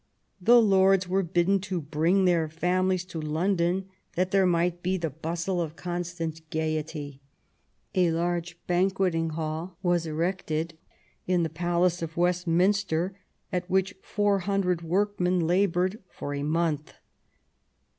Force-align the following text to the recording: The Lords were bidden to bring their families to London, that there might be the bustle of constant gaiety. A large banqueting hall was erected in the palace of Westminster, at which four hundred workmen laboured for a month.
The 0.41 0.59
Lords 0.59 1.07
were 1.07 1.21
bidden 1.21 1.59
to 1.59 1.79
bring 1.79 2.25
their 2.25 2.49
families 2.49 3.05
to 3.05 3.21
London, 3.21 3.85
that 4.15 4.31
there 4.31 4.47
might 4.47 4.81
be 4.81 4.97
the 4.97 5.11
bustle 5.11 5.61
of 5.61 5.75
constant 5.75 6.41
gaiety. 6.49 7.21
A 7.93 8.09
large 8.11 8.57
banqueting 8.65 9.29
hall 9.29 9.77
was 9.83 10.07
erected 10.07 10.75
in 11.27 11.43
the 11.43 11.49
palace 11.49 12.01
of 12.01 12.17
Westminster, 12.17 13.15
at 13.51 13.69
which 13.69 13.93
four 14.01 14.39
hundred 14.39 14.81
workmen 14.81 15.45
laboured 15.45 15.99
for 16.09 16.33
a 16.33 16.41
month. 16.41 16.95